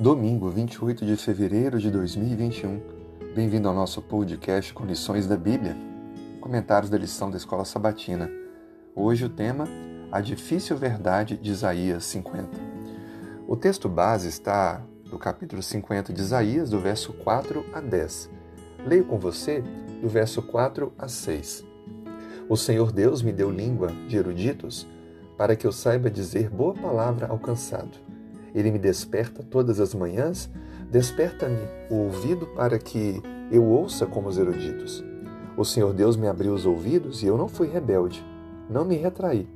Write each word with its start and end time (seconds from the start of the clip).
Domingo, 0.00 0.48
28 0.48 1.04
de 1.04 1.14
fevereiro 1.14 1.78
de 1.78 1.90
2021. 1.90 2.80
Bem-vindo 3.34 3.68
ao 3.68 3.74
nosso 3.74 4.00
podcast 4.00 4.72
com 4.72 4.86
lições 4.86 5.26
da 5.26 5.36
Bíblia, 5.36 5.76
comentários 6.40 6.90
da 6.90 6.96
lição 6.96 7.30
da 7.30 7.36
Escola 7.36 7.66
Sabatina. 7.66 8.30
Hoje 8.96 9.26
o 9.26 9.28
tema 9.28 9.68
A 10.10 10.22
difícil 10.22 10.74
verdade 10.74 11.36
de 11.36 11.50
Isaías 11.50 12.06
50. 12.06 12.48
O 13.46 13.54
texto 13.54 13.90
base 13.90 14.28
está 14.28 14.80
do 15.04 15.18
capítulo 15.18 15.62
50 15.62 16.14
de 16.14 16.22
Isaías, 16.22 16.70
do 16.70 16.80
verso 16.80 17.12
4 17.12 17.62
a 17.70 17.82
10. 17.82 18.30
Leio 18.86 19.04
com 19.04 19.18
você 19.18 19.62
do 20.00 20.08
verso 20.08 20.40
4 20.40 20.94
a 20.98 21.08
6. 21.08 21.62
O 22.48 22.56
Senhor 22.56 22.90
Deus 22.90 23.20
me 23.20 23.32
deu 23.32 23.50
língua 23.50 23.88
de 24.08 24.16
eruditos 24.16 24.86
para 25.36 25.54
que 25.54 25.66
eu 25.66 25.72
saiba 25.72 26.10
dizer 26.10 26.48
boa 26.48 26.72
palavra 26.72 27.26
ao 27.26 27.38
cansado 27.38 28.08
ele 28.54 28.70
me 28.70 28.78
desperta 28.78 29.42
todas 29.42 29.80
as 29.80 29.94
manhãs, 29.94 30.50
desperta-me 30.90 31.60
o 31.90 32.04
ouvido 32.04 32.46
para 32.48 32.78
que 32.78 33.22
eu 33.50 33.64
ouça 33.64 34.06
como 34.06 34.28
os 34.28 34.38
eruditos. 34.38 35.04
O 35.56 35.64
Senhor 35.64 35.92
Deus 35.92 36.16
me 36.16 36.26
abriu 36.26 36.54
os 36.54 36.66
ouvidos 36.66 37.22
e 37.22 37.26
eu 37.26 37.36
não 37.36 37.48
fui 37.48 37.68
rebelde, 37.68 38.24
não 38.68 38.84
me 38.84 38.96
retraí. 38.96 39.48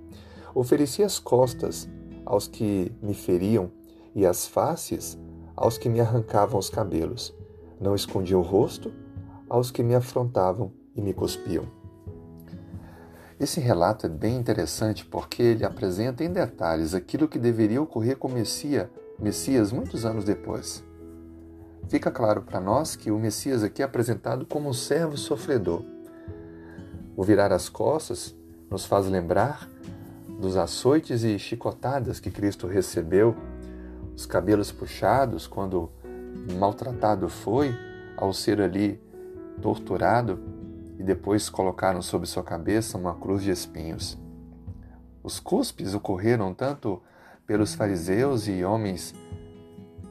Ofereci 0.54 1.02
as 1.02 1.18
costas 1.18 1.88
aos 2.24 2.46
que 2.46 2.92
me 3.02 3.14
feriam 3.14 3.70
e 4.14 4.24
as 4.24 4.46
faces 4.46 5.18
aos 5.56 5.78
que 5.78 5.88
me 5.88 6.00
arrancavam 6.00 6.58
os 6.58 6.70
cabelos. 6.70 7.34
Não 7.80 7.94
escondi 7.94 8.34
o 8.34 8.40
rosto 8.40 8.92
aos 9.48 9.70
que 9.70 9.82
me 9.82 9.94
afrontavam 9.94 10.72
e 10.94 11.00
me 11.00 11.12
cuspiam. 11.12 11.83
Esse 13.38 13.58
relato 13.58 14.06
é 14.06 14.08
bem 14.08 14.36
interessante 14.36 15.04
porque 15.04 15.42
ele 15.42 15.64
apresenta 15.64 16.22
em 16.22 16.32
detalhes 16.32 16.94
aquilo 16.94 17.26
que 17.26 17.38
deveria 17.38 17.82
ocorrer 17.82 18.16
com 18.16 18.28
o 18.28 18.32
Messias, 18.32 18.88
Messias 19.18 19.72
muitos 19.72 20.04
anos 20.04 20.24
depois. 20.24 20.84
Fica 21.88 22.10
claro 22.10 22.42
para 22.42 22.60
nós 22.60 22.94
que 22.94 23.10
o 23.10 23.18
Messias 23.18 23.62
aqui 23.62 23.82
é 23.82 23.84
apresentado 23.84 24.46
como 24.46 24.68
um 24.68 24.72
servo 24.72 25.16
sofredor. 25.16 25.82
O 27.16 27.24
virar 27.24 27.52
as 27.52 27.68
costas 27.68 28.34
nos 28.70 28.86
faz 28.86 29.06
lembrar 29.06 29.68
dos 30.40 30.56
açoites 30.56 31.24
e 31.24 31.38
chicotadas 31.38 32.20
que 32.20 32.30
Cristo 32.30 32.66
recebeu, 32.66 33.36
os 34.16 34.26
cabelos 34.26 34.70
puxados 34.70 35.46
quando 35.46 35.90
maltratado 36.58 37.28
foi 37.28 37.74
ao 38.16 38.32
ser 38.32 38.60
ali 38.60 39.00
torturado 39.60 40.38
e 40.98 41.02
depois 41.02 41.48
colocaram 41.48 42.00
sobre 42.00 42.26
sua 42.26 42.42
cabeça 42.42 42.98
uma 42.98 43.14
cruz 43.14 43.42
de 43.42 43.50
espinhos. 43.50 44.18
Os 45.22 45.40
cuspes 45.40 45.94
ocorreram 45.94 46.52
tanto 46.52 47.02
pelos 47.46 47.74
fariseus 47.74 48.46
e 48.46 48.64
homens 48.64 49.14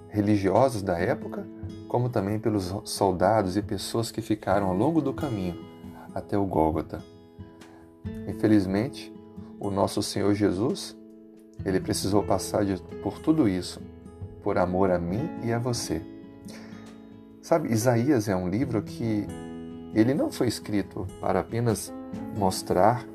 religiosos 0.10 0.82
da 0.84 0.98
época, 0.98 1.48
como 1.88 2.10
também 2.10 2.40
pelos 2.40 2.74
soldados 2.86 3.58
e 3.58 3.62
pessoas 3.62 4.12
que 4.12 4.22
ficaram 4.22 4.68
ao 4.68 4.76
longo 4.76 5.02
do 5.02 5.14
caminho 5.14 5.58
até 6.14 6.38
o 6.38 6.46
Gólgota. 6.46 7.04
Infelizmente, 8.28 9.14
o 9.60 9.72
nosso 9.72 10.04
Senhor 10.04 10.34
Jesus, 10.34 10.96
ele 11.64 11.80
precisou 11.80 12.24
passar 12.24 12.66
por 13.02 13.20
tudo 13.20 13.48
isso 13.48 13.82
por 14.44 14.58
amor 14.58 14.92
a 14.92 15.00
mim 15.00 15.30
e 15.42 15.54
a 15.54 15.58
você. 15.58 16.02
Sabe, 17.42 17.72
Isaías 17.72 18.28
é 18.28 18.36
um 18.36 18.48
livro 18.48 18.84
que 18.84 19.26
ele 19.94 20.14
não 20.14 20.32
foi 20.32 20.48
escrito 20.48 21.08
para 21.22 21.40
apenas 21.40 21.94
mostrar 22.38 23.06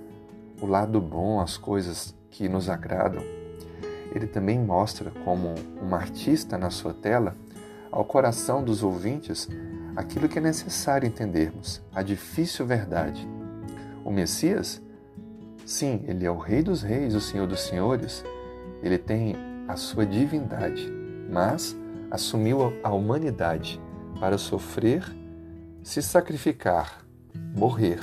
o 0.60 0.66
lado 0.66 1.00
bom, 1.00 1.40
as 1.40 1.56
coisas 1.56 2.14
que 2.30 2.48
nos 2.48 2.68
agradam. 2.68 3.22
Ele 4.14 4.26
também 4.26 4.58
mostra, 4.58 5.10
como 5.24 5.54
um 5.82 5.94
artista 5.94 6.56
na 6.56 6.70
sua 6.70 6.94
tela, 6.94 7.36
ao 7.90 8.04
coração 8.04 8.62
dos 8.62 8.82
ouvintes 8.82 9.48
aquilo 9.96 10.28
que 10.28 10.38
é 10.38 10.42
necessário 10.42 11.06
entendermos, 11.06 11.82
a 11.92 12.02
difícil 12.02 12.64
verdade. 12.64 13.28
O 14.04 14.10
Messias, 14.10 14.80
sim, 15.66 16.04
ele 16.06 16.24
é 16.24 16.30
o 16.30 16.38
Rei 16.38 16.62
dos 16.62 16.82
Reis, 16.82 17.14
o 17.14 17.20
Senhor 17.20 17.46
dos 17.46 17.60
Senhores, 17.60 18.24
ele 18.82 18.96
tem 18.96 19.34
a 19.66 19.76
sua 19.76 20.06
divindade, 20.06 20.88
mas 21.28 21.76
assumiu 22.10 22.72
a 22.82 22.90
humanidade 22.90 23.80
para 24.20 24.38
sofrer 24.38 25.04
se 25.88 26.02
sacrificar, 26.02 27.02
morrer 27.56 27.98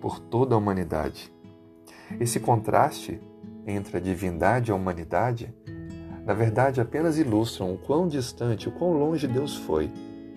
por 0.00 0.20
toda 0.20 0.54
a 0.54 0.58
humanidade. 0.58 1.28
Esse 2.20 2.38
contraste 2.38 3.20
entre 3.66 3.96
a 3.96 4.00
divindade 4.00 4.70
e 4.70 4.72
a 4.72 4.76
humanidade, 4.76 5.52
na 6.24 6.32
verdade, 6.34 6.80
apenas 6.80 7.18
ilustram 7.18 7.74
o 7.74 7.78
quão 7.78 8.06
distante, 8.06 8.68
o 8.68 8.72
quão 8.72 8.92
longe 8.92 9.26
Deus 9.26 9.56
foi 9.56 9.90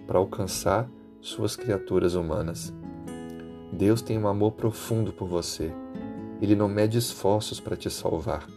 para 0.08 0.18
alcançar 0.18 0.90
suas 1.22 1.56
criaturas 1.56 2.16
humanas. 2.16 2.74
Deus 3.72 4.02
tem 4.02 4.18
um 4.18 4.28
amor 4.28 4.54
profundo 4.54 5.14
por 5.14 5.28
você. 5.28 5.72
Ele 6.42 6.56
não 6.56 6.68
mede 6.68 6.98
esforços 6.98 7.60
para 7.60 7.78
te 7.78 7.88
salvar. 7.92 8.48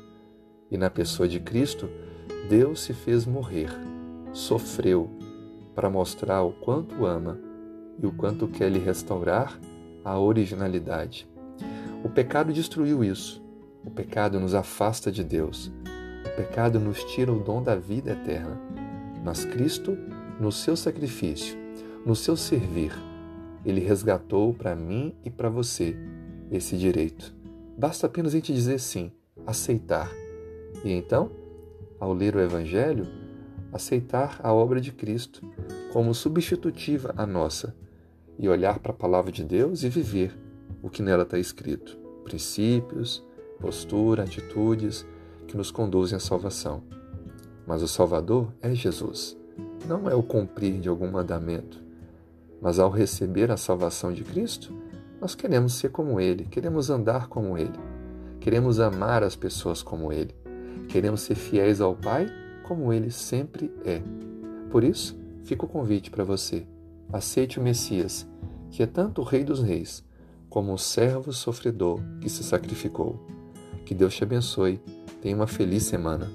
E 0.70 0.78
na 0.78 0.88
pessoa 0.88 1.28
de 1.28 1.38
Cristo, 1.38 1.86
Deus 2.48 2.80
se 2.80 2.94
fez 2.94 3.26
morrer, 3.26 3.68
sofreu, 4.32 5.10
para 5.74 5.90
mostrar 5.90 6.42
o 6.42 6.52
quanto 6.52 7.04
ama 7.04 7.44
e 8.02 8.06
o 8.06 8.12
quanto 8.12 8.48
quer 8.48 8.70
lhe 8.70 8.78
restaurar 8.78 9.58
a 10.04 10.18
originalidade. 10.18 11.28
O 12.04 12.08
pecado 12.08 12.52
destruiu 12.52 13.02
isso. 13.02 13.42
O 13.84 13.90
pecado 13.90 14.38
nos 14.38 14.54
afasta 14.54 15.10
de 15.10 15.24
Deus. 15.24 15.72
O 16.24 16.36
pecado 16.36 16.78
nos 16.78 17.02
tira 17.04 17.32
o 17.32 17.42
dom 17.42 17.62
da 17.62 17.74
vida 17.74 18.12
eterna. 18.12 18.60
Mas 19.24 19.44
Cristo, 19.44 19.96
no 20.40 20.52
seu 20.52 20.76
sacrifício, 20.76 21.56
no 22.04 22.14
seu 22.14 22.36
servir, 22.36 22.92
ele 23.64 23.80
resgatou 23.80 24.54
para 24.54 24.76
mim 24.76 25.14
e 25.24 25.30
para 25.30 25.48
você 25.48 25.96
esse 26.50 26.76
direito. 26.76 27.34
Basta 27.76 28.06
apenas 28.06 28.32
a 28.32 28.36
gente 28.36 28.54
dizer 28.54 28.78
sim, 28.78 29.10
aceitar. 29.44 30.10
E 30.84 30.92
então, 30.92 31.30
ao 31.98 32.12
ler 32.12 32.36
o 32.36 32.40
Evangelho, 32.40 33.06
aceitar 33.72 34.38
a 34.42 34.52
obra 34.52 34.80
de 34.80 34.92
Cristo 34.92 35.42
como 35.92 36.14
substitutiva 36.14 37.12
à 37.16 37.26
nossa 37.26 37.74
e 38.38 38.48
olhar 38.48 38.78
para 38.78 38.92
a 38.92 38.96
palavra 38.96 39.32
de 39.32 39.44
Deus 39.44 39.82
e 39.82 39.88
viver 39.88 40.36
o 40.82 40.90
que 40.90 41.02
nela 41.02 41.22
está 41.22 41.38
escrito: 41.38 41.96
princípios, 42.24 43.24
postura, 43.60 44.24
atitudes 44.24 45.06
que 45.46 45.56
nos 45.56 45.70
conduzem 45.70 46.16
à 46.16 46.20
salvação. 46.20 46.82
Mas 47.66 47.82
o 47.82 47.88
Salvador 47.88 48.52
é 48.60 48.74
Jesus, 48.74 49.36
não 49.88 50.08
é 50.08 50.14
o 50.14 50.22
cumprir 50.22 50.80
de 50.80 50.88
algum 50.88 51.10
mandamento. 51.10 51.84
Mas 52.60 52.78
ao 52.78 52.90
receber 52.90 53.50
a 53.50 53.56
salvação 53.56 54.12
de 54.12 54.22
Cristo, 54.22 54.72
nós 55.20 55.34
queremos 55.34 55.74
ser 55.74 55.90
como 55.90 56.20
Ele, 56.20 56.44
queremos 56.44 56.90
andar 56.90 57.28
como 57.28 57.58
Ele, 57.58 57.78
queremos 58.40 58.78
amar 58.80 59.22
as 59.22 59.34
pessoas 59.34 59.82
como 59.82 60.12
Ele, 60.12 60.34
queremos 60.88 61.22
ser 61.22 61.34
fiéis 61.34 61.80
ao 61.80 61.94
Pai 61.94 62.28
como 62.62 62.92
Ele 62.92 63.10
sempre 63.10 63.72
é. 63.84 64.00
Por 64.70 64.84
isso, 64.84 65.18
fica 65.44 65.64
o 65.64 65.68
convite 65.68 66.10
para 66.10 66.24
você 66.24 66.66
aceite 67.12 67.58
o 67.58 67.62
Messias, 67.62 68.26
que 68.70 68.82
é 68.82 68.86
tanto 68.86 69.20
o 69.20 69.24
Rei 69.24 69.44
dos 69.44 69.62
Reis, 69.62 70.04
como 70.48 70.72
o 70.72 70.78
servo 70.78 71.32
sofredor 71.32 72.00
que 72.20 72.28
se 72.28 72.42
sacrificou. 72.42 73.18
Que 73.84 73.94
Deus 73.94 74.14
te 74.14 74.24
abençoe. 74.24 74.80
Tenha 75.20 75.36
uma 75.36 75.46
feliz 75.46 75.84
semana. 75.84 76.30